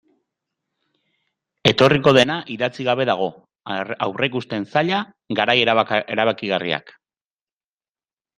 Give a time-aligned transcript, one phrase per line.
[1.71, 3.27] Etorriko dena idatzi gabe dago,
[4.07, 5.03] aurreikusten zaila,
[5.43, 5.57] garai
[6.17, 6.93] erabakigarriak...